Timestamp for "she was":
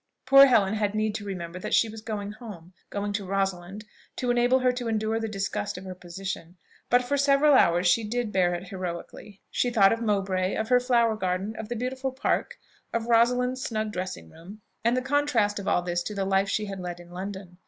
1.75-2.01